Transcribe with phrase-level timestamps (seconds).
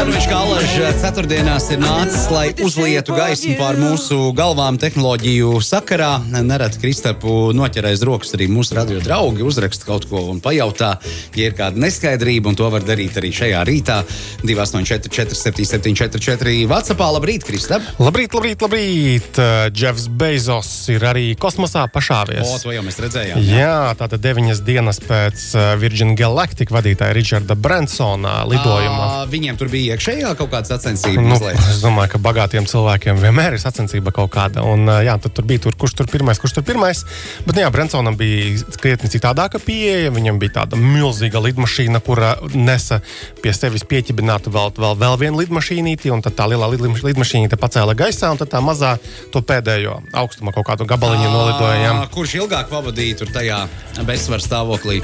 [0.00, 6.22] Sarunš Kalaž ceturtdienās ir nācis, lai uzlietu gaismu pār mūsu galvām tehnoloģiju sakarā.
[6.40, 10.94] Nereti Kristapu noķerēs rokas arī mūsu radio draugi, uzraksta kaut ko un pajautā,
[11.36, 13.98] ja ir kāda neskaidrība, un to var darīt arī šajā rītā.
[14.40, 17.10] 284, 477, 44, Vācijā.
[17.18, 17.84] Labrīt, Kristap!
[18.00, 19.42] Labrīt, labrīt, labrīt!
[19.76, 22.46] Džefs Bezos ir arī kosmosā pašāvies.
[22.48, 23.44] O, to jau mēs redzējām.
[23.44, 25.44] Jā, jā tātad deviņas dienas pēc
[25.84, 29.04] Virgin Galactic vadītāja Richarda Bransona lidojuma.
[29.04, 31.22] À, viņiem tur bija iekšējā kaut kāda sacensība.
[31.22, 31.58] Nu, mazliet.
[31.70, 34.64] es domāju, ka bagātiem cilvēkiem vienmēr ir sacensība kaut kāda.
[34.66, 37.02] Un, jā, tad tur bija tur, kurš tur pirmais, kurš tur pirmais.
[37.46, 40.12] Bet, nu jā, Bransonam bija krietni citādāka pieeja.
[40.14, 43.00] Viņam bija tāda milzīga lidmašīna, kura nesa
[43.42, 46.12] pie sevis pieķibinātu vēl, vēl, vēl vienu lidmašīnīti.
[46.14, 48.96] Un tad tā lielā lidmašīnīte pacēla gaisā, un tad tā mazā
[49.34, 52.04] to pēdējo augstuma kaut kādu gabaliņu nolidojām.
[52.14, 53.64] Kurš ilgāk pavadīja tur tajā
[54.08, 55.00] bezsvaru stāvoklī?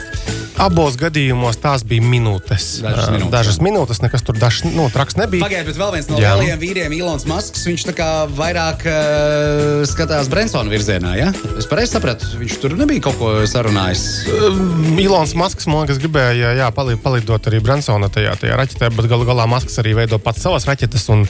[0.57, 2.79] Abos gadījumos tās bija minūtes.
[2.81, 3.33] Dažas minūtes.
[3.35, 5.45] Dažas minūtes nekas tur dažs, nu, traks nebija.
[5.45, 10.31] Pagaidiet, bet vēl viens no lielajiem vīriem, Ilons Masks, viņš tā kā vairāk uh, skatās
[10.33, 11.13] Brensona virzienā.
[11.21, 11.29] Ja?
[11.61, 14.07] Es pareizi sapratu, viņš tur nebija kaut ko sarunājis.
[14.33, 19.11] Um, Ilons Masks, man liekas, gribēja jā, palī- palidot arī Bransona tajā, tajā raķetē, bet
[19.13, 21.27] galu galā Masks arī veido pats savas raķetes un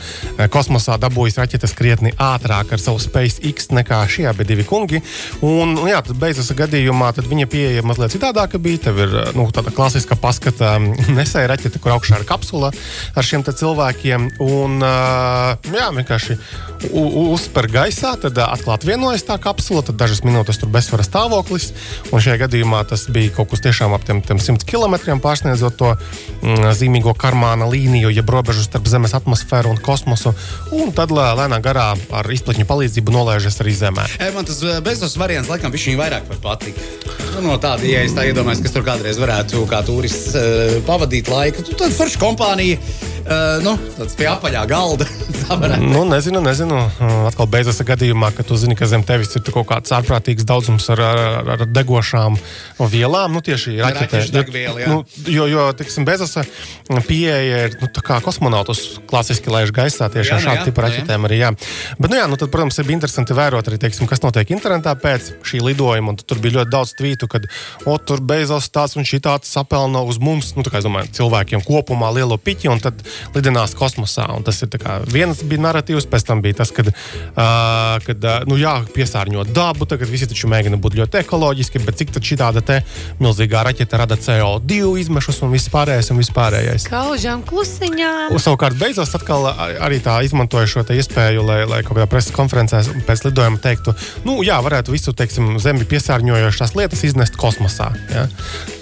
[0.55, 5.03] kosmosā dabūjis raķetes krietni ātrāk ar savu SpaceX nekā šie abi divi kungi.
[5.43, 8.85] Un, un jā, tad beidzas gadījumā tad viņa pieeja mazliet citādāka bija.
[8.87, 12.73] Tev ir nu, tāda klasiska paskata mm, nesēja raķete, kur augšā ir kapsula
[13.17, 14.31] ar šiem cilvēkiem.
[14.43, 16.37] Un, jā, vienkārši
[16.87, 21.71] uzspēr gaisā, tad uh, atklāt vienojas tā kapsula, tad dažas minūtes tur bezsvara stāvoklis.
[22.11, 25.93] Un šajā gadījumā tas bija kaut kas tiešām ap tiem, tiem 100 km pārsniedzot to
[25.95, 30.35] mm, zīmīgo karmāna līniju, jeb robežu starp Zemes atmosfēru un kosmosu.
[30.75, 34.09] Un tad lē- lēnā garā ar izplatņu palīdzību nolaižas arī Zemē.
[34.19, 36.81] E, man tas bezos variants laikam viņš vairāk pat patīk.
[37.37, 41.31] Nu, no tāda, ja es tā iedomājos, kas tur kādreiz varētu kā turists uh, pavadīt
[41.31, 45.07] laiku, tad tāda forša kompānija, uh, nu, tāds pie apaļā galda.
[45.47, 46.79] Nu, nezinu, nezinu.
[47.29, 51.03] Atkal beidzas gadījumā, ka tu zini, ka zem tevis ir kaut kāds ārprātīgs daudzums ar,
[51.07, 52.35] ar, ar degošām
[52.91, 53.37] vielām.
[53.37, 53.77] Nu, tieši.
[53.79, 54.91] Raķešu degviela, jā.
[54.91, 56.35] Nu, jo, jo teiksim, bezas
[57.07, 60.87] pieeja ir nu, kā kosmonautus klasiski laiž gaisā tieši Jā, ar nu šādu tipu nu
[60.89, 61.39] raķetēm arī.
[61.45, 61.53] Jā.
[62.01, 65.31] Bet, nu, jā, nu, tad, protams, ir interesanti vērot arī, teiksim, kas notiek internetā pēc
[65.47, 66.17] šī lidojuma.
[66.27, 67.47] Tur bija ļoti daudz tvītu, kad
[67.87, 72.13] o, tur beidzās tāds un šī tāds sapelna uz mums, nu, kā domāju, cilvēkiem kopumā
[72.17, 73.03] lielo piķi un tad
[73.35, 74.29] lidinās kosmosā.
[74.37, 78.47] Un tas ir kā viens bija narratīvs, pēc tam bija tas, kad, uh, kad uh,
[78.49, 82.41] nu, jā, piesārņot dabu, tagad visi taču mēģina būt ļoti ekoloģiski, bet cik tad šī
[82.41, 82.81] tāda te
[83.23, 86.89] milzīgā raķete rada CO2 izmešus un viss pārējais un viss pārējais.
[86.91, 88.13] Kaužām klusiņā.
[88.33, 92.83] Un, savukārt, beidzot, atkal arī tā izmantoja šo iespēju, lai, lai kaut kādā preses konferencē
[93.09, 93.95] pēc lidojuma teiktu,
[94.27, 97.93] nu, jā, varētu visu, teiksim, zemi piesārņojošās lietas iznest kosmosā.
[98.13, 98.27] Ja?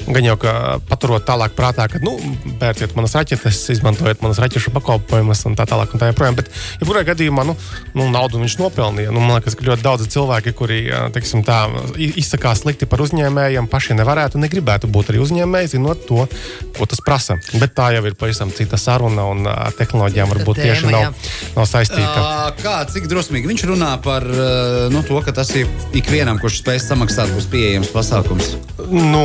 [0.05, 0.53] Gan jau, ka
[0.89, 2.17] paturot tālāk prātā, ka, nu,
[2.61, 6.37] pērciet manas raķetes, izmantojiet manas raķešu pakalpojumus un tā tālāk un tā joprojām.
[6.37, 6.51] Bet,
[6.81, 7.55] ja kurā gadījumā, nu,
[7.97, 9.15] nu naudu viņš nopelnīja.
[9.15, 10.81] Nu, man liekas, ka ļoti daudzi cilvēki, kuri,
[11.15, 11.63] teiksim, tā,
[11.97, 16.27] izsakās slikti par uzņēmējiem, paši nevarētu, negribētu būt arī uzņēmēji, zinot to,
[16.77, 17.39] ko tas prasa.
[17.57, 19.49] Bet tā jau ir pavisam cita saruna un
[19.79, 22.53] tehnoloģijām varbūt Cita tieši tēma, nav, nav saistīta.
[22.61, 24.27] Kā, cik drosmīgi viņš runā par
[24.93, 28.55] nu, to, ka tas ir ikvienam, kurš spēj samaksāt, būs pieejams pasākums.
[28.91, 29.25] Nu,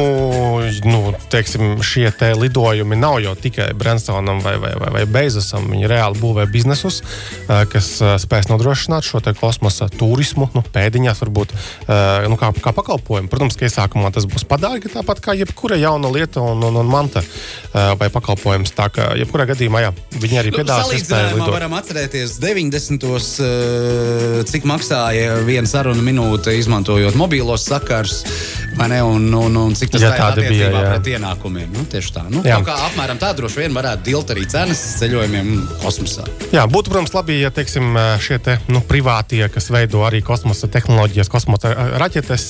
[0.85, 5.67] nu, teiksim, šie te lidojumi nav jau tikai Bransonam vai, vai, vai, vai Bezosam.
[5.71, 7.01] Viņi reāli būvē biznesus,
[7.47, 7.91] kas
[8.23, 11.55] spēs nodrošināt šo kosmosa turismu, nu, pēdiņās, varbūt
[12.29, 13.31] nu, kā, kā pakalpojumu.
[13.31, 17.23] Protams, ka iesākumā tas būs padārgi, tāpat kā jebkura jauna lieta un, un, un manta
[17.73, 18.73] vai pakalpojums.
[18.77, 21.55] Tā kā jebkurā gadījumā jā, viņi arī piedāvās iespēju Salīdzinājumā lidot.
[21.55, 23.09] varam atcerēties 90.
[23.09, 28.23] Uh, cik maksāja viena saruna minūte, izmantojot mobilos sakars.
[28.77, 30.91] vai Ne, un, un, un cik tas tā tāda bija, attiecībā jā.
[30.93, 31.69] pret ienākumiem.
[31.73, 32.23] Nu, tieši tā.
[32.31, 32.59] Nu, Jā.
[32.65, 35.51] kā apmēram tā droši vien varētu dilt arī cenas ceļojumiem
[35.83, 36.25] kosmosā.
[36.53, 41.31] Jā, būtu, protams, labi, ja teiksim, šie te, nu, privātie, kas veido arī kosmosa tehnoloģijas,
[41.31, 42.47] kosmosa raķetes,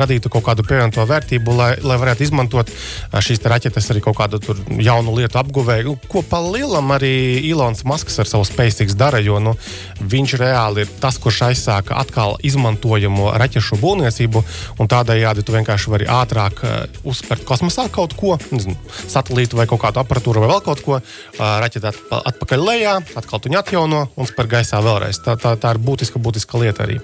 [0.00, 2.72] radītu kaut kādu pievienoto vērtību, lai, lai varētu izmantot
[3.14, 4.40] šīs te raķetes arī kaut kādu
[4.82, 5.96] jaunu lietu apguvēju.
[6.10, 7.14] Ko pa lielam arī
[7.50, 9.54] Ilons Masks ar savu SpaceX dara, jo nu,
[10.00, 14.44] viņš reāli ir tas, kurš aizsāka atkal izmantojamu raķešu būvniecību,
[14.80, 16.64] un tādējādi tu vienkārši vari ātrāk
[17.04, 18.76] uzspērt kosmosā kaut ko, nezinu,
[19.10, 21.00] satelītu vai kaut kādu aparatūru vai vēl kaut ko,
[21.38, 25.20] atpa, atpakaļ lejā, atkal tu viņu atjauno un spēr gaisā vēlreiz.
[25.24, 27.00] Tā, tā, tā ir būtiska, būtiska lieta arī.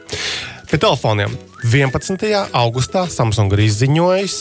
[0.71, 1.33] Pie telefoniem.
[1.67, 2.23] 11.
[2.55, 4.37] augustā Samsung ir izziņojis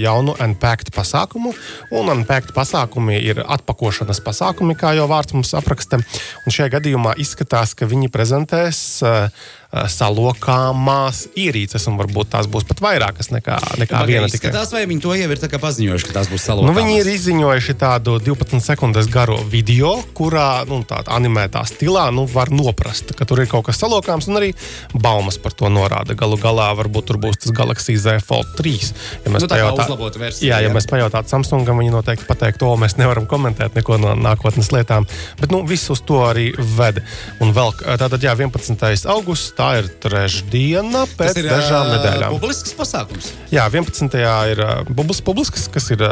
[0.00, 1.52] jaunu Unpacked pasākumu,
[1.94, 6.02] un Unpacked pasākumi ir atpakošanas pasākumi, kā jau vārds mums apraksta.
[6.42, 9.30] Un šajā gadījumā izskatās, ka viņi prezentēs uh,
[9.70, 14.30] salokāmās ierīces, un varbūt tās būs pat vairākas nekā, nekā Pagaid, viena.
[14.30, 16.74] Tikai tās, vai viņi to jau ir paziņojuši, ka tās būs salokāmās?
[16.74, 22.26] Nu, viņi ir izziņojuši tādu 12 sekundes garu video, kurā nu, tādā animētā stilā nu,
[22.30, 24.50] var noprast, ka tur ir kaut kas salokāms, un arī
[24.90, 26.18] baumas par to norāda.
[26.18, 28.90] Galu galā varbūt tur būs tas Galaxy Z Fold 3.
[29.22, 29.86] Ja mēs nu, pajautā...
[30.18, 30.74] versiju, jā, ja jā.
[30.74, 35.06] mēs pajautātu Samsungam, viņi noteikti pateiks, to mēs nevaram komentēt neko no nākotnes lietām.
[35.38, 37.02] Bet nu, viss uz to arī ved.
[37.38, 39.06] Un vēl tātad, jā, 11.
[39.14, 42.36] augusts tā ir trešdiena pēc ir, dažām nedēļām.
[42.40, 43.30] Publisks pasākums.
[43.52, 44.16] Jā, 11.
[44.52, 46.04] ir uh, publisks, kas ir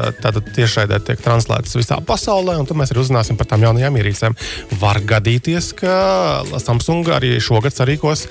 [0.54, 4.36] tiešraidē tiek translēts visā pasaulē, un tad mēs arī uzzināsim par tām jaunajām ierīcēm.
[4.80, 5.94] Var gadīties, ka
[6.62, 8.26] Samsung arī šogad sarīkos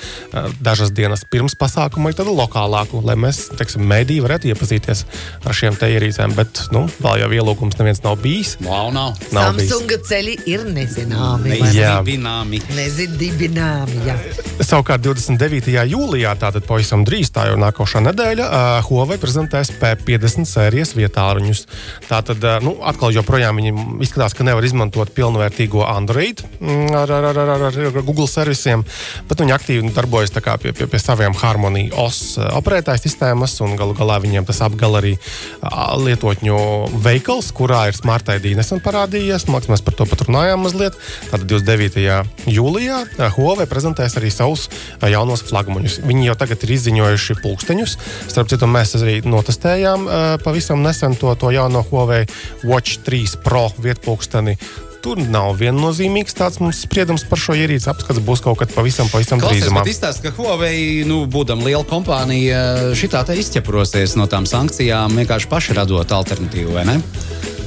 [0.61, 5.03] dažas dienas pirms pasākuma ir tādu lokālāku, lai mēs, teiksim, mēdī varētu iepazīties
[5.47, 8.55] ar šiem te ierīcēm, bet, nu, vēl jau ielūgums neviens nav bijis.
[8.65, 9.17] Wow, nav.
[9.35, 10.09] nav Samsunga bijis.
[10.11, 11.55] ceļi ir nezināmi.
[11.55, 12.61] Nezidibināmi.
[12.77, 14.17] Nezidibināmi, jā.
[14.61, 15.71] Savukārt 29.
[15.87, 21.63] jūlijā, tātad pavisam drīz, tā jau nākošā nedēļa, uh, Huawei prezentēs P50 sērijas vietāluņus.
[22.09, 23.71] Tātad, uh, nu, atkal joprojām viņi
[24.03, 26.43] izskatās, ka nevar izmantot pilnvērtīgo Android
[26.97, 28.83] ar, ar, ar, ar, ar Google servisiem,
[29.29, 34.19] bet viņi aktīvi darbojas pie, pie, pie saviem Harmony OS operētāju sistēmas, un galu galā
[34.23, 36.59] viņiem tas apgal arī uh, lietotņu
[37.05, 39.47] veikals, kurā ir Smart ID nesen parādījies.
[39.47, 40.99] Mākslinieks mēs par to pat runājām mazliet.
[41.31, 42.51] Tātad 29.
[42.51, 43.03] jūlijā
[43.37, 44.67] Huawei prezentēs arī savus
[45.05, 46.01] jaunos flagmaņus.
[46.07, 47.95] Viņi jau tagad ir izziņojuši pulksteņus.
[48.31, 52.25] Starp citu, mēs arī notestējām uh, pavisam nesen to, to jauno Huawei
[52.65, 54.57] Watch 3 Pro vietpulksteni.
[55.05, 57.87] Tur nav viennozīmīgs tāds mums spriedums par šo ierīci.
[57.91, 59.85] Apskats būs kaut kad pavisam, pavisam drīzumā.
[59.85, 65.51] Tas izstāsta, ka Huawei, nu, būdam liela kompānija, šitā te izķeprosies no tām sankcijām, vienkārši
[65.53, 67.01] paši radot alternatīvu, vai ne?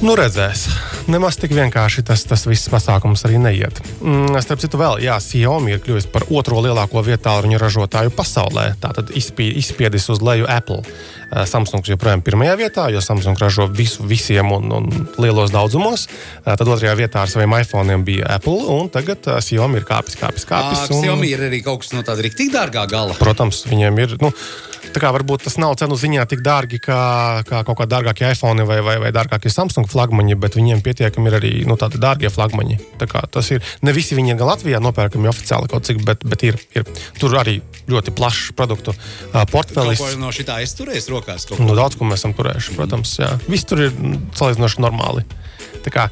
[0.03, 0.67] Nu, redzēs.
[1.09, 3.81] Nemaz tik vienkārši tas, tas viss pasākums arī neiet.
[4.03, 8.71] Mm, starp citu, vēl, jā, Xiaomi ir kļuvis par otro lielāko vietālu ražotāju pasaulē.
[8.81, 10.81] Tātad izpie, izspiedis uz leju Apple.
[11.31, 14.89] Uh, Samsung joprojām pirmajā vietā, jo Samsung ražo visu visiem un, un
[15.21, 16.07] lielos daudzumos.
[16.41, 20.19] Uh, tad otrajā vietā ar saviem iPhone bija Apple, un tagad uh, Xiaomi ir kāpis,
[20.19, 20.89] kāpis, kāpis.
[20.91, 21.05] Un...
[21.05, 23.17] Xiaomi ir arī kaut kas no tāda rīktīgi dārgā gala.
[23.19, 24.19] Protams, viņiem ir.
[24.21, 24.35] Nu,
[24.91, 27.01] Tā kā varbūt tas nav cenu ziņā tik dārgi kā,
[27.47, 31.37] kā kaut kādi dārgākie iPhone vai, vai, vai dārgākie Samsung flagmaņi, bet viņiem pietiekami ir
[31.39, 32.77] arī nu, tādi dārgie flagmaņi.
[32.99, 33.63] Tā tas ir.
[33.85, 36.87] Ne visi viņi gan Latvijā nopērkami oficiāli kaut cik, bet, bet ir, ir
[37.19, 37.59] tur arī
[37.91, 40.01] ļoti plašs produktu uh, portfelis.
[40.01, 41.47] Ko no šī tā es turēju rokās?
[41.59, 43.15] Nu, daudz ko mēs esam turējuši, protams.
[43.21, 43.33] Jā.
[43.49, 43.95] Viss tur ir
[44.37, 45.25] salīdzinoši normāli.
[45.81, 46.03] Tā kā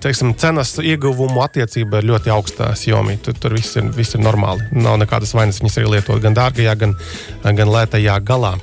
[0.00, 3.18] teiksim, cenas ieguvumu attiecība ir ļoti augsta Xiaomi.
[3.24, 4.64] Tur, tur viss, ir, viss ir normāli.
[4.72, 5.60] Nav nekādas vainas.
[5.60, 6.96] Viņas arī lietot gan dārgajā, gan,
[7.44, 8.54] gan lētajā galā.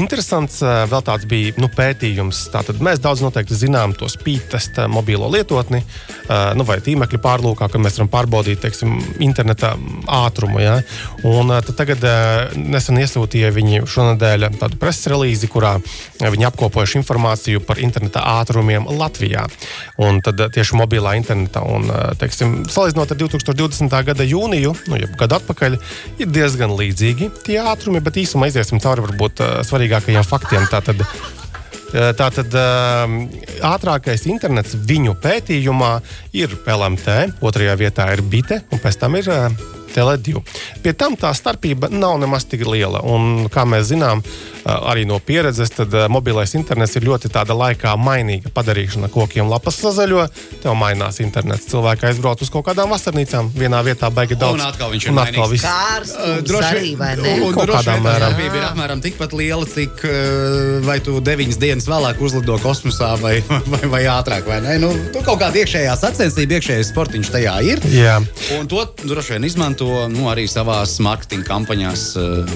[0.00, 2.46] Interesants vēl tāds bija nu, pētījums.
[2.54, 5.82] Tātad mēs daudz noteikti zinām to spīdtestu mobilo lietotni
[6.56, 9.74] nu, vai tīmekļa pārlūkā, kad mēs varam pārbaudīt teiksim, interneta
[10.20, 10.62] ātrumu.
[10.62, 10.78] Ja?
[11.28, 12.04] Un, tagad
[12.56, 15.76] nesen iesūtīja viņi šonadēļ tādu preses relīzi, kurā
[16.20, 19.46] viņi apkopojuši informāciju par interneta ātrumiem Latvijā
[20.00, 21.62] un tad eh, tieši mobilā internetā.
[21.66, 24.02] Un, eh, teiksim, salīdzinot ar 2020.
[24.10, 25.78] gada jūniju, nu, jau gadu atpakaļ,
[26.22, 29.52] ir diezgan līdzīgi tie ātrumi, bet īsumā iziesim cauri varbūt eh,
[29.90, 30.66] svarīgākajiem faktiem.
[30.70, 31.04] Tātad,
[31.90, 32.54] Tātad
[33.66, 35.96] ātrākais internets viņu pētījumā
[36.38, 39.26] ir LMT, otrajā vietā ir Bite, un pēc tam ir
[39.94, 40.42] Tele2.
[40.84, 43.02] Pie tam tā starpība nav nemaz tik liela.
[43.06, 44.22] Un, kā mēs zinām,
[44.64, 49.10] arī no pieredzes, tad mobilais internets ir ļoti tāda laikā mainīga padarīšana.
[49.12, 50.26] Kokiem lapas sazaļo,
[50.62, 51.68] tev mainās internets.
[51.70, 54.60] Cilvēki aizbrauc uz kaut kādām vasarnīcām, vienā vietā baigi daudz.
[54.60, 55.66] Un atkal viņš ir un atkal viss.
[55.66, 57.36] Kārstums droši, arī, vai ne?
[57.46, 58.30] Un, kaut kādā mērā.
[58.30, 60.04] Starpība ir apmēram tikpat liela, cik
[60.86, 63.38] vai tu deviņas dienas vēlāk uzlido kosmosā vai,
[63.72, 64.76] vai, vai ātrāk, vai ne?
[64.82, 67.84] Nu, tu kaut kāda iekšējā sacensība, iekšējais sportiņš tajā ir.
[67.94, 68.18] Jā.
[68.58, 69.79] Un to droši vien izmanto
[70.12, 72.04] nu, arī savās marketinga kampaņās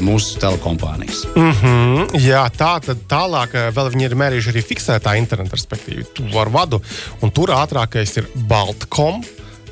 [0.04, 1.24] mūsu telekompānijas.
[1.34, 1.84] Mm -hmm.
[1.94, 6.06] Mm, jā, tā tad tālāk eh, vēl viņi ir mērījuši arī fiksētā interneta, respektīvi,
[6.40, 6.80] ar vadu.
[7.22, 9.22] Un tur ātrākais ir Baltcom.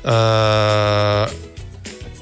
[0.03, 1.52] Uh,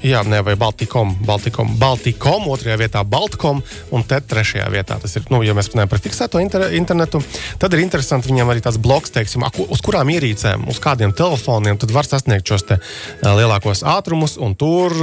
[0.02, 3.62] Jā, ne, vai Baltikom, Baltikom, Baltikom, otrajā vietā Baltkom,
[3.94, 7.22] un te trešajā vietā tas ir, nu, ja mēs runājam par fiksēto inter, internetu,
[7.62, 11.94] tad ir interesanti viņam arī tāds bloks, teiksim, uz kurām ierīcēm, uz kādiem telefoniem tad
[11.94, 12.80] var sasniegt šos te
[13.22, 14.96] lielākos ātrumus, un tur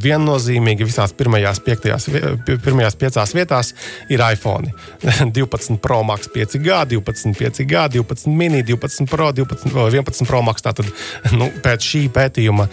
[0.00, 2.08] viennozīmīgi visās pirmajās, piektajās,
[2.48, 3.74] pirmajās piecās vietās
[4.08, 4.72] ir iPhone.
[5.36, 10.64] 12 Pro Max 5G, 12 5G, 12 mini, 12 Pro, 12, 11 Pro Max.
[10.64, 10.88] Tātad,
[11.40, 12.68] nu, pēc šī pētījuma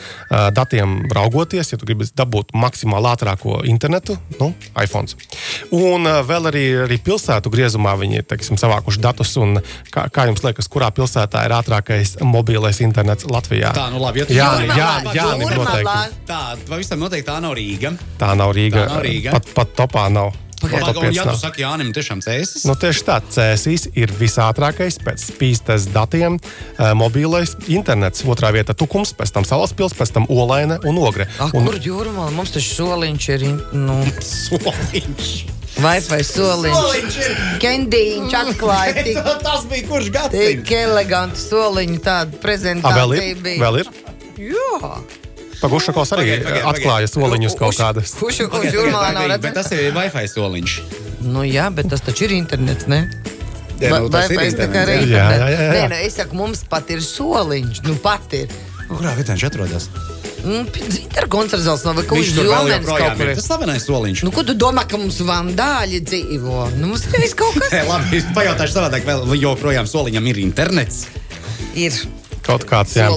[0.56, 5.08] datiem raugoties, darboties, ja tu gribi dabūt maksimāli ātrāko internetu, nu, iPhone.
[5.74, 9.36] Un uh, vēl arī, arī pilsētu griezumā viņi teiksim, savākuši datus.
[9.92, 13.74] Kā, kā jums liekas, kurā pilsētā ir ātrākais mobilais internets Latvijā?
[13.76, 15.62] Tā, nu labi, ja Jā, Jūrmalā, jā, jā, Jūrmalā.
[15.62, 16.26] noteikti.
[16.28, 17.94] Tā, pavisam noteikti tā nav Rīga.
[18.18, 18.84] Tā nav Rīga.
[18.88, 19.38] Tā nav Rīga.
[19.38, 20.36] Pat, pat topā nav.
[20.72, 20.86] Pagaid.
[20.88, 21.40] Top Un, pieci ja tu nav.
[21.42, 22.66] saki, Jānis, tiešām cēsis.
[22.68, 28.24] Nu, tieši tā, Cēsīs ir visātrākais pēc spīstes datiem uh, mobilais internets.
[28.28, 31.28] Otrā vieta- Tukums, pēc tam Salaspils, pēc tam Olaine un Ogre.
[31.40, 32.30] Ah, un, kur jūrmā?
[32.32, 33.44] Mums taču soliņš ir.
[33.52, 34.00] in- Nu,
[34.48, 35.30] Soliņš.
[35.78, 37.18] Wi-Fi soliņš.
[37.62, 40.72] Kendīņš atklāja tik, Tas bija kurš tik gadsimts?
[40.72, 42.40] elegantu soliņu tādu
[42.84, 43.36] A, vēl ir?
[43.46, 43.60] bija.
[43.62, 43.92] Vēl ir?
[44.38, 44.98] Jā.
[45.58, 48.14] Pagušakos arī Pagaid, pagaid, atklāja soliņus kaut kādas.
[48.20, 50.76] Kurš jūrmā nav pagaid, Bet tas ir Wi-Fi soliņš.
[51.26, 53.08] Nu jā, bet tas taču ir internets, ne?
[53.82, 55.24] Jā, nu, tas ir internets, jā.
[55.34, 55.72] Jā, jā, jā.
[55.74, 57.82] Nē, nu, es saku, mums pat ir soliņš.
[57.88, 58.54] Nu, pat ir.
[58.88, 59.90] Kurā vietā viņš atrodas?
[60.48, 63.32] Nu, Interkoncertzāls nav kaut kas vēl jomens kaut kur.
[63.36, 64.24] Tas slavenais soliņš.
[64.28, 66.68] Nu, ko tu domā, ka mums vandāļi dzīvo?
[66.78, 71.08] Nu, mums ir viss kaut kas labi, pajautāšu savādāk, vai joprojām soliņam ir internets.
[71.76, 71.98] ir.
[72.48, 73.10] Kaut kāds, jā.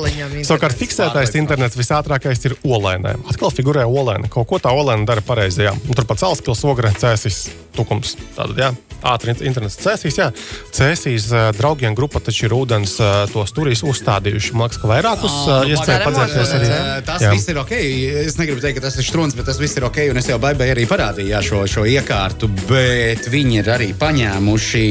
[0.47, 3.15] Savukārt, fiksētais internets visātrākais ir olainē.
[3.31, 4.27] Atkal figurē olaina.
[4.33, 5.63] Kaut ko tā olaina dara pareizi.
[5.69, 5.75] jā.
[5.87, 7.45] Un Turpat Salaspils, Ogre, Cēsis,
[7.77, 8.17] Tukums.
[8.35, 8.73] Tātad, jā.
[9.07, 10.29] Ātri internets cēsīs, jā.
[10.77, 12.97] Cēsīs draugiem grupa taču ir ūdens
[13.33, 14.53] tos turīs uzstādījuši.
[14.57, 16.69] Man liekas, ka vairākus nu, iespēju padzēties arī.
[16.71, 16.81] jā.
[17.07, 17.31] Tas Jā.
[17.35, 17.73] viss ir ok.
[18.27, 20.03] Es negribu teikt, ka tas ir strūns, bet tas viss ir ok.
[20.13, 22.51] Un es jau baigai arī parādīju jā, šo, šo iekārtu.
[22.69, 24.85] Bet viņi ir arī paņēmuši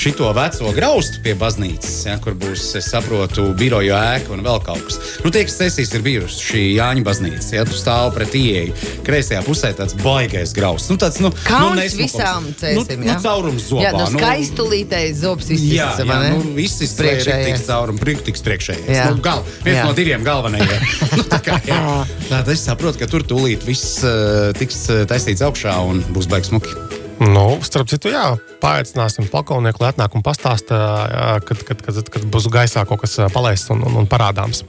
[0.00, 4.82] šo veco graustu pie baznīcas, jā, kur būs, es saprotu, biroju ēka un vēl kaut
[4.88, 4.98] kas.
[5.24, 8.74] Nu, tie, kas sesijas ir bijusi šī Jāņa baznīca, ja tu stāv pret ieeju,
[9.06, 10.90] kreisajā pusē tāds baigais grausts.
[10.92, 12.14] Nu, tāds, nu, Kauns nu, nesmukums.
[12.16, 13.16] visām cēsim, Nu, nu, jā?
[13.50, 13.84] Caurums zobā.
[13.84, 16.30] Jā, no skaistulītēji zobs Jā, izsaka, jā vai ne?
[16.36, 17.26] nu, viss ir priekšējais.
[17.26, 17.66] Priekšējais.
[17.70, 18.00] Caur un
[18.46, 18.88] priekšējais.
[18.94, 19.08] Jā.
[19.10, 19.88] Nu, gal, viens Jā.
[19.88, 20.88] no diviem galvenajiem.
[21.18, 21.82] nu, tā kā, jā.
[22.28, 26.52] Tātad es saprotu, ka tur tūlīt viss uh, tiks uh, taisīts augšā un būs baigs
[26.52, 26.99] smuki.
[27.20, 30.76] Nu, starp citu, jā, paaicināsim pakalnieku, lai atnāk un pastāsta,
[31.44, 34.62] kad, kad, kad, kad būs gaisā kaut kas palaists un, un, un parādāms.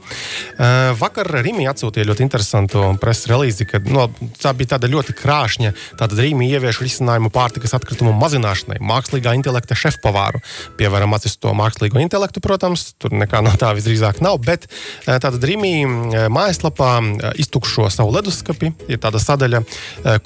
[1.00, 4.04] Vakar Rīgā atsūtīja ļoti interesantu preses relīzi, kad no,
[4.36, 5.72] tā bija tāda ļoti krāšņa.
[5.96, 10.44] Tātad Rīgā ievieš risinājumu pārtikas atkritumu mazināšanai, mākslīgā intelekta šefpavāru.
[10.76, 14.68] Pievēram acis to mākslīgo intelektu, protams, tur nekā no tā visdrīzāk nav, bet
[15.08, 16.92] tātad Rīgā mājaslapā
[17.40, 18.74] iztukšo savu leduskapi.
[18.92, 19.64] Ir tāda sadaļa,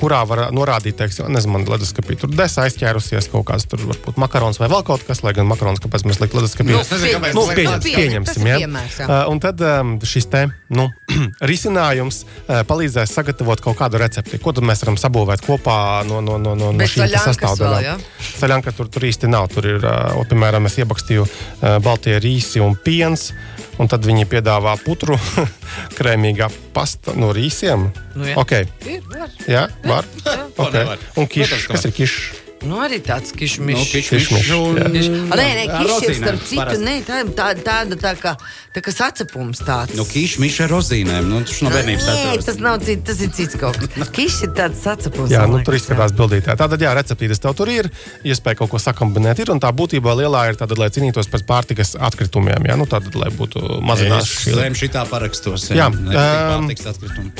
[0.02, 1.70] kurā var norādīt, teiksim, nezinu, man
[2.16, 5.46] leduskapī tur desa aizķērusies kaut kāds tur varbūt makarons vai vēl kaut kas, lai gan
[5.46, 6.72] makarons, kāpēc mēs liekam leduskapī.
[6.72, 7.96] Nu, es nezinu, kāpēc Nu, tas liek pieņem, klāt.
[7.96, 8.58] pieņemsim, ja?
[8.62, 9.06] piemērs, jā.
[9.06, 10.88] Uh, un tad um, šis te, nu,
[11.50, 14.40] risinājums uh, palīdzēs sagatavot kaut kādu recepti.
[14.42, 18.04] Ko tad mēs varam sabūvēt kopā no, no, no, no, no šīm sastāvdaļām?
[18.36, 19.50] Saļanka tur, tur īsti nav.
[19.52, 23.30] Tur ir, uh, piemēram, es iebakstīju uh, baltie rīsi un piens.
[23.76, 25.18] Un tad viņi piedāvā putru,
[25.98, 27.90] krēmīgā pasta no rīsiem.
[28.16, 28.36] Nu, jā.
[28.40, 28.68] okay.
[28.88, 29.34] Ir, var.
[29.44, 30.08] Jā, var.
[30.56, 30.80] Ko Okay.
[30.80, 31.02] nevar?
[31.20, 31.90] Un kišs, kas var.
[31.90, 32.45] ir kišs?
[32.64, 33.90] Nu, arī tāds Nu, kišmišs.
[33.92, 35.18] kišmišs Kišmišs, jā.
[35.28, 38.32] A, Nē, nē, rozīnēm starp citu, nē, tā, tā, tāda tā kā,
[38.74, 39.92] tā kā sacepums tāds.
[39.98, 41.28] Nu, kīšs miša ar rozīnēm.
[41.28, 42.48] Nu, tas no bērnības Nē, atceros.
[42.48, 44.08] tas nav cits, tas ir cits kaut kas.
[44.16, 45.30] Kišs ir tāds sacepums.
[45.30, 46.56] Jā, nu, tur izskatās bildītē.
[46.58, 47.90] Tātad, jā, receptītes tev tur ir.
[48.24, 49.44] Iespēja kaut ko sakombinēt.
[49.44, 52.66] Ir, un tā būtībā lielā ir tāda, lai cīnītos pret pārtikas atkritumiem.
[52.72, 55.68] Jā, nu, tātad, lai būtu mazināts Es šitā parakstos.
[55.70, 57.32] Jā, tikai um, pārtiks atkritumi.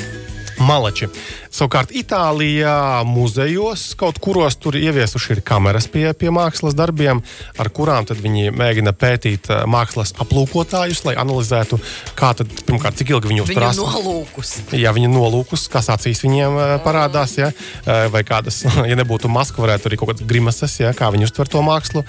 [0.59, 1.09] malači.
[1.57, 7.23] Savukārt, Itālijā muzejos kaut kuros tur ieviesuši ir kameras pie, pie mākslas darbiem,
[7.57, 11.79] ar kurām viņi mēģina pētīt eh, mākslas aplūkotājus, lai analizētu,
[12.13, 13.81] tad, pirmkārt, cik ilgi viņi Viņu uzturās.
[13.81, 14.53] nolūkus.
[14.77, 18.61] Ja viņi nolūkus, kas acīs viņiem uh, parādās, ja, uh, vai kādas,
[18.91, 22.05] ja nebūtu maska, varētu arī kaut kādas grimases, ja, kā viņi uztver to mākslu.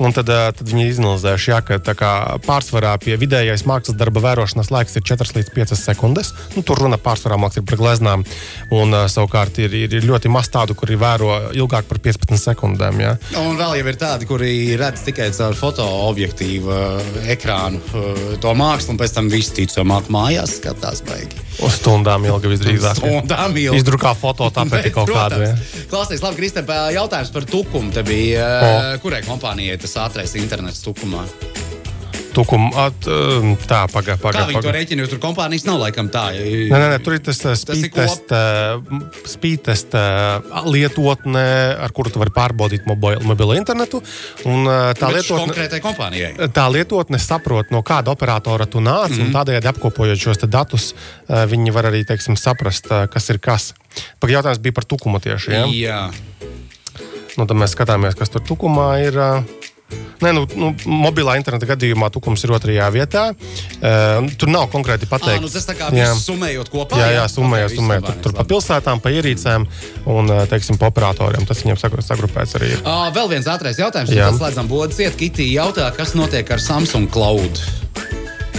[0.00, 2.12] Un tad, tad viņi izanalizējuši, ja, ka kā
[2.46, 6.32] pārsvarā pie vidējais mākslas darba vērošanas laiks ir 4 līdz 5 sekundes.
[6.54, 8.24] Nu, tur runa pārsvarā mākslas ir par gleznām.
[8.72, 13.00] Un uh, savukārt ir, ir, ir ļoti maz tādu, kuri vēro ilgāk par 15 sekundēm.
[13.02, 13.14] Ja.
[13.40, 18.94] Un vēl jau ir tādi, kuri redz tikai caur fotoobjektīvu uh, ekrānu uh, to mākslu,
[18.94, 21.46] un pēc tam viss ticamāk mājās skatās baigi.
[21.60, 23.00] Uz stundām ilgi visdrīzāk.
[23.02, 23.80] Stundām ilgi.
[23.80, 25.42] Izdrukā foto tāpēc kaut kādu.
[25.44, 25.54] Ja.
[25.90, 27.92] Klausies, labi, Kristēn, jautājums par tukumu.
[27.94, 31.26] Te bija, uh, kurai kompānijai tas ātrais internets tukumā?
[32.34, 33.06] Tukum, at,
[33.66, 34.52] tā, pagaidi, Kā pagaidi.
[34.52, 36.30] viņi to rēķina, tur kompānijas nav laikam tā.
[36.36, 38.32] Nē, nē, nē, tur ir tas spīdtest,
[39.32, 39.96] spīdtest
[40.70, 41.44] lietotne,
[41.86, 44.02] ar kuru tu vari pārbaudīt mobilo, mobilo internetu.
[44.48, 44.68] Un,
[44.98, 49.26] tā, lietotne, tā lietotne saprot, no kāda operatora tu nāc, mm.
[49.26, 50.92] un tādējādi apkopojot šos datus,
[51.28, 53.72] viņi var arī teiksim, saprast, kas ir kas.
[54.20, 55.54] Pagaidām, jautājums bija par tukumu tieši.
[55.54, 55.64] Ja?
[55.66, 56.02] Jā.
[57.38, 59.18] Nu, tad mēs skatāmies, kas tur tukumā ir.
[59.18, 59.32] ā.
[60.20, 63.22] Nē, nu, nu, mobilā interneta gadījumā tukums ir otrajā vietā.
[63.80, 65.40] Uh, tur nav konkrēti À, pateikts.
[65.40, 66.10] nu tas tā kā Jā.
[66.12, 66.98] summējot kopā.
[67.00, 68.04] Jā, jā, summējot, Ok, summējot.
[68.04, 69.64] viss Tur, tur pa pilsētām, pa ierīcēm
[70.06, 71.46] un, uh, teiksim, pa operatoriem.
[71.48, 72.72] Tas viņiem sagru- sagrupēts arī.
[72.76, 72.82] ir.
[72.84, 74.12] Uh, vēl viens ātrais jautājums.
[74.12, 74.28] Jā.
[74.28, 75.16] Tad slēdzam bodas iet.
[75.16, 77.56] Kitī jautā, kas notiek ar Samsung Cloud?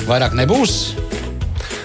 [0.10, 0.96] Vairāk nebūs.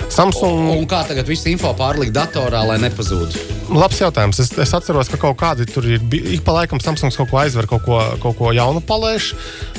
[0.09, 3.56] Samsung Un kā tagad visu info pārlikt datorā, lai nepazūd?
[3.73, 4.39] Labs jautājums.
[4.43, 6.03] Es, es atceros, ka kaut kādi tur ir.
[6.15, 9.33] Ik pa laikam Samsungs kaut ko aizver, kaut ko, kaut ko jaunu palaiž,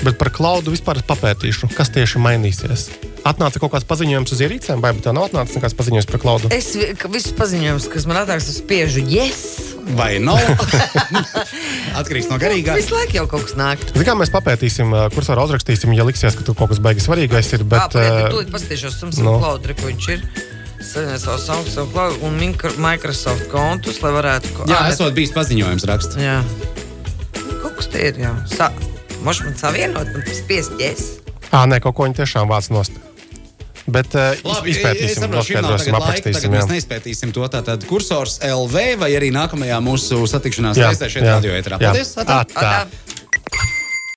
[0.03, 2.89] bet par klaudu vispār papētīšu, kas tieši mainīsies.
[3.27, 6.51] Atnāca kaut kāds paziņojums uz ierīcēm, vai tā nav atnācis nekāds paziņojums par klaudu?
[6.56, 9.41] Es visus paziņojumus, kas man atnāks, spiežu yes.
[9.96, 10.39] Vai nav?
[12.00, 12.75] Atkarīgs no garīgā.
[12.79, 13.84] Visu laiku jau kaut kas nāk.
[13.94, 17.53] Zini, kā mēs papētīsim, uh, kursā uzrakstīsim, ja liksies, ka tur kaut kas beigas svarīgais
[17.56, 17.63] ir.
[17.63, 19.38] Bet, Bet, Jā, uh, bet tūlīt paskatīšos, Samsung nu.
[19.39, 20.25] Cloud, re, ko viņš ir.
[20.77, 22.38] Savienot savu Samsung Cloud un
[22.77, 24.53] Microsoft kontus, lai varētu...
[24.57, 26.19] ko- Jā, Ā, esot bijis paziņojums raksts.
[26.22, 26.38] Jā.
[27.63, 28.36] Kaut kas te ir, jā.
[28.53, 28.69] Sa
[29.25, 31.17] Moš man savienot, man spiest yes.
[31.50, 32.93] ā, nē, kaut ko viņi tiešām vāc nost.
[33.88, 36.51] Bet uh, Labi, izpētīsim, noskaidrosim, aprakstīsim.
[36.51, 37.46] Mēs neizpētīsim to.
[37.51, 41.79] Tātad kursors LV vai arī nākamajā mūsu satikšanās reizē šeit radio ēterā.
[41.79, 42.12] Paldies!
[42.19, 42.41] Atā.
[42.43, 42.60] Atā.
[42.62, 43.07] Atā.